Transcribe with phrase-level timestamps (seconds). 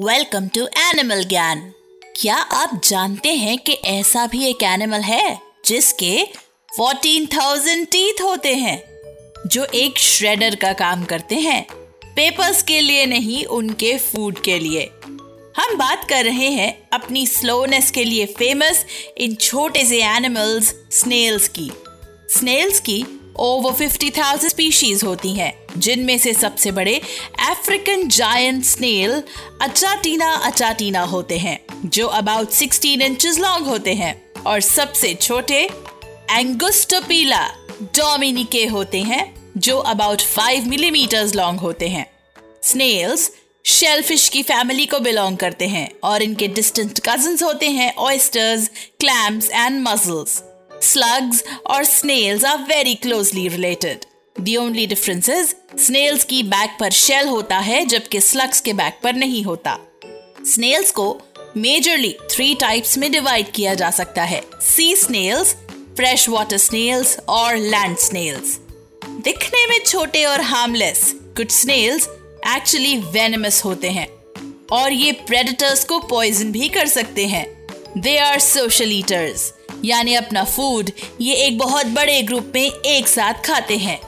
[0.00, 1.72] Welcome to animal ज्ञान
[2.20, 6.26] क्या आप जानते हैं कि ऐसा भी एक एनिमल है जिसके
[6.80, 8.82] 14,000 टीथ होते हैं
[9.46, 11.66] जो एक श्रेडर का काम करते हैं
[12.04, 14.90] पेपर्स के लिए नहीं उनके फ़ूड के लिए?
[15.56, 18.86] हम बात कर रहे हैं अपनी स्लोनेस के लिए फ़ेमस
[19.18, 21.72] इन छोटे से एनिमल्स स्नेल्स की।
[22.28, 27.00] स्नेल्स की ओवर 50,000 स्पीशीज होती हैं जिनमें से सबसे बड़े
[27.50, 29.22] African giant snail
[29.62, 35.68] Achatina achatina होते हैं जो अबाउट 16 इंचेस लॉन्ग होते हैं और सबसे छोटे
[36.30, 37.48] एंगुस्टोपीला
[37.82, 42.06] डोमिनिके होते हैं जो अबाउट 5 मिलीमीटर्स लॉन्ग होते हैं।
[42.62, 43.30] स्नेल्स
[43.64, 49.50] शेलफिश की फैमिली को बिलोंग करते हैं और इनके डिस्टेंट कजन्स होते हैं oysters clams
[49.50, 50.42] and mussels
[50.82, 51.36] Slugs
[51.70, 53.96] or snails are very closely related.
[54.40, 55.46] The only difference is,
[55.86, 59.78] snails की बैक पर शेल होता है, जबकि slugs के बैक पर नहीं होता.
[60.46, 61.22] स्नेल्स को
[61.56, 64.42] मेजरली थ्री टाइप्स में डिवाइड किया जा सकता है.
[64.62, 65.52] Sea snails
[65.96, 68.58] fresh water snails और लैंड स्नेल्स
[69.04, 72.08] दिखने में छोटे और हार्मलेस कुछ स्नेल्स
[72.56, 74.08] एक्चुअली वेनमस होते हैं.
[74.72, 77.66] और ये प्रेडेटर्स को पॉइजन भी कर सकते हैं.
[77.98, 80.90] दे आर सोशल ईटर्स यानी अपना फ़ूड
[81.20, 83.98] ये एक बहुत बड़े ग्रुप में एक साथ खाते हैं।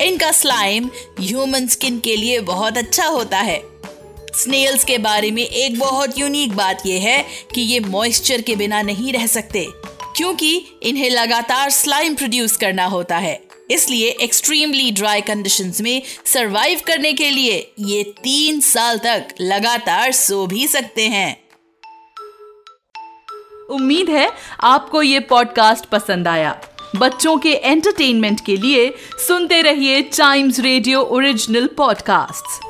[0.00, 3.60] इनका स्लाइम ह्यूमन स्किन के लिए बहुत अच्छा होता है।
[4.34, 8.82] स्नेल्स के बारे में एक बहुत यूनिक बात यह है कि ये मॉइस्चर के बिना
[8.82, 9.66] नहीं रह सकते,
[10.16, 17.12] क्योंकि इन्हें लगातार स्लाइम प्रोड्यूस करना होता है। इसलिए एक्सट्रीमली ड्राई कंडीशंस में सरवाइव करने
[17.12, 21.45] के लिए ये तीन साल तक लगातार सो भी सकते हैं।
[23.70, 26.60] उम्मीद है आपको ये पॉडकास्ट पसंद आया।
[26.96, 28.94] बच्चों के एंटरटेनमेंट के लिए
[29.28, 32.65] सुनते रहिए टाइम्स रेडियो ओरिजिनल पॉडकास्ट्स